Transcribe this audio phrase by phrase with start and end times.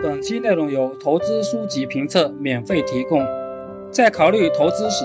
[0.00, 3.20] 本期内容由投资书籍评测免费提供。
[3.90, 5.04] 在考虑投资时，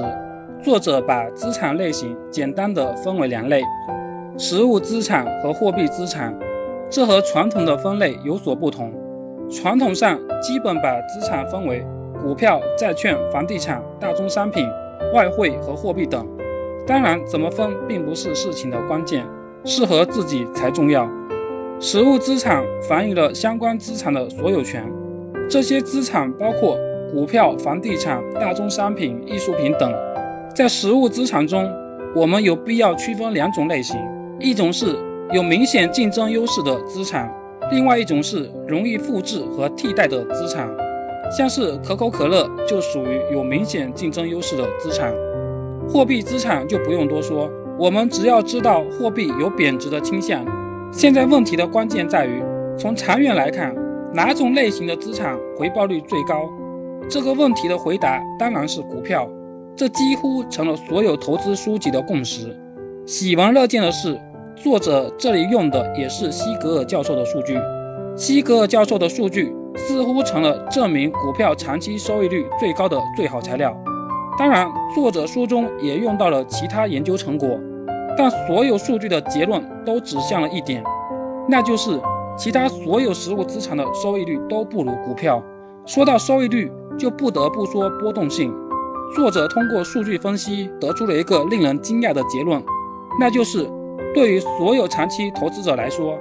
[0.62, 3.64] 作者把资产类型简单的分为两类：
[4.38, 6.38] 实物资产和货币资产。
[6.92, 8.94] 这和传统的分类有所不同。
[9.50, 11.84] 传统上基本把资产分为
[12.22, 14.70] 股票、债券、房地产、大宗商品、
[15.12, 16.24] 外汇和货币等。
[16.86, 19.26] 当然，怎么分并不是事情的关键，
[19.66, 21.10] 适合自己才重要。
[21.86, 24.90] 实物资产反映了相关资产的所有权，
[25.50, 26.78] 这些资产包括
[27.12, 29.94] 股票、房地产、大宗商品、艺术品等。
[30.56, 31.70] 在实物资产中，
[32.16, 34.00] 我们有必要区分两种类型：
[34.40, 34.96] 一种是
[35.34, 37.30] 有明显竞争优势的资产，
[37.70, 40.74] 另外一种是容易复制和替代的资产。
[41.38, 45.14] 像是可口可乐就属于有明显竞争优势的资产。
[45.90, 50.46] 货币资产就不用多说，我们只要知道货币有贬值的倾向。
[50.96, 52.40] 现在问题的关键在于，
[52.78, 53.76] 从长远来看，
[54.14, 56.48] 哪种类型的资产回报率最高？
[57.10, 59.28] 这个问题的回答当然是股票，
[59.76, 62.56] 这几乎成了所有投资书籍的共识。
[63.08, 64.16] 喜闻乐见的是，
[64.56, 67.58] 作者这里用的也是西格尔教授的数据。
[68.16, 73.76] 西格尔教授的数据似乎成了证明股票长期收益率最高的最好材料。
[74.38, 77.60] 当然，作者书中也用到了其他研究成果。
[78.18, 80.84] 但所有数据的结论都指向了一点，
[81.48, 82.00] 那就是
[82.38, 85.44] 其他所有实物资产的收益率都不如股票。
[85.86, 88.54] 说到收益率，就不得不说波动性。
[89.16, 92.64] 作者通过数据分析得出了一个令人惊讶的结论，
[93.20, 93.68] 那就是
[94.14, 96.18] 对于所有长期投资者来说，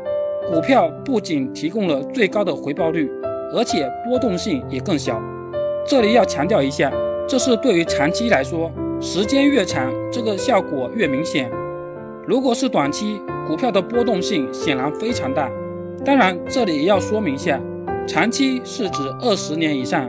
[0.53, 3.11] 股票不仅提供了最高的回报率，
[3.55, 5.23] 而且波动性也更小。
[5.87, 6.93] 这里要强调一下，
[7.29, 11.51] 这是对于长期来说，时间越长，这个效果越明显。
[12.25, 15.51] 如果是短期股票的波动性显然非常大，
[16.05, 17.61] 当然这里也要说明一下，
[18.07, 20.09] 长期是指二十年以上，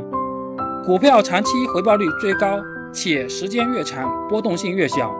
[0.85, 2.59] 股票长期回报率最高，
[2.93, 5.11] 且时间越长波动性越小，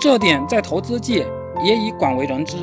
[0.00, 1.24] 这点在投资界
[1.64, 2.56] 也已广为人知。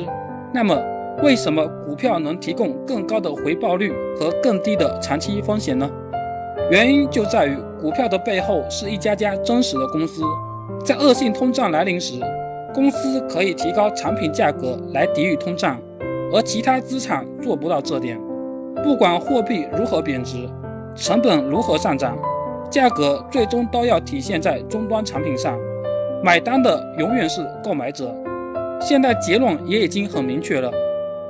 [0.52, 0.78] 那么，
[1.22, 5.90] 为什么股票能提供更高的回报率和更低的长期风险呢？
[6.70, 10.22] 原因就在于股票的背后是一家家真实的公司，
[10.84, 12.20] 在恶性通胀来临时。
[12.74, 15.80] 公司可以提高产品价格来抵御通胀，
[16.32, 18.20] 而其他资产做不到这点。
[18.82, 20.48] 不管货币如何贬值，
[20.94, 22.16] 成本如何上涨，
[22.70, 25.58] 价格最终都要体现在终端产品上，
[26.22, 28.14] 买单的永远是购买者。
[28.80, 30.70] 现在结论也已经很明确了：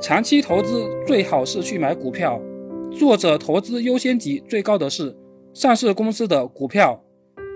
[0.00, 2.40] 长期投资最好是去买股票。
[2.90, 5.16] 作者投资优先级最高的是
[5.54, 7.00] 上市公司的股票，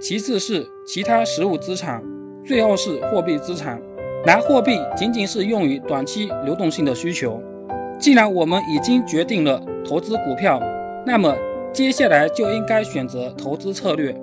[0.00, 2.02] 其次是其他实物资产。
[2.44, 3.80] 最后是货币资产，
[4.26, 7.40] 拿货币仅仅是用于短期流动性的需求。
[7.98, 10.60] 既然我们已经决定了投资股票，
[11.06, 11.36] 那么
[11.72, 14.14] 接下来就应该选择投资策略。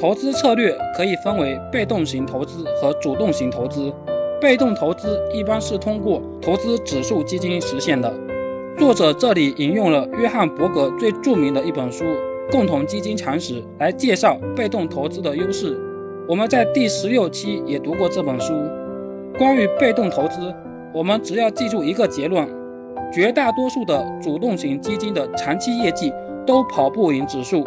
[0.00, 3.92] 投资策略可以分为被动型投资和主动型投资。
[4.40, 8.14] 被动投资一般是通过投资指数基金实现的。
[8.78, 12.04] 作者这里引用了约翰伯格最著名的一本书
[12.52, 15.76] 《共同基金常识》来介绍被动投资的优势。
[16.28, 18.52] 我们在第十六期也读过这本书，
[19.38, 20.54] 关于被动投资，
[20.92, 22.46] 我们只要记住一个结论：
[23.10, 26.12] 绝大多数的主动型基金的长期业绩
[26.46, 27.64] 都跑不赢指数。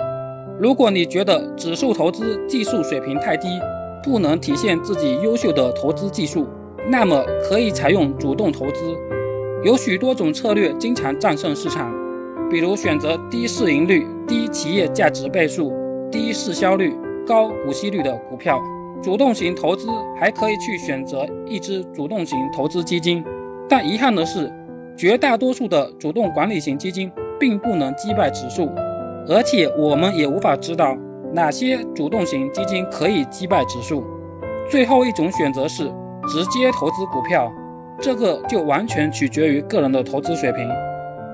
[0.59, 3.47] 如果你觉得指数投资技术水平太低，
[4.03, 6.45] 不能体现自己优秀的投资技术，
[6.87, 8.95] 那么可以采用主动投资。
[9.63, 11.91] 有许多种策略经常战胜市场，
[12.47, 15.73] 比如选择低市盈率、低企业价值倍数、
[16.11, 16.93] 低市销率。
[17.25, 18.61] 高股息率的股票，
[19.01, 19.87] 主动型投资
[20.19, 23.23] 还可以去选择一支主动型投资基金，
[23.69, 24.51] 但遗憾的是，
[24.97, 28.69] 绝大多数的主动管理型基金并不能击败指数，
[29.27, 30.97] 而且我们也无法知道
[31.33, 34.03] 哪些主动型基金可以击败指数。
[34.69, 35.91] 最后一种选择是
[36.27, 37.51] 直接投资股票，
[37.99, 40.69] 这个就完全取决于个人的投资水平。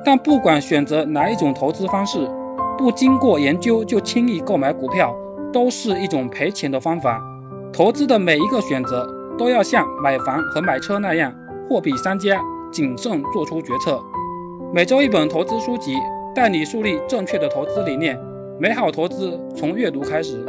[0.05, 2.29] 但不管选择哪一种投资方式，
[2.77, 5.13] 不经过研究就轻易购买股票。
[5.51, 7.21] 都是一种赔钱的方法。
[7.73, 9.07] 投资的每一个选择
[9.37, 11.33] 都要像买房和买车那样
[11.69, 12.41] 货比三家，
[12.71, 14.01] 谨慎做出决策。
[14.73, 15.95] 每周一本投资书籍，
[16.33, 18.19] 带你树立正确的投资理念。
[18.59, 20.43] 美好投资从阅读开始。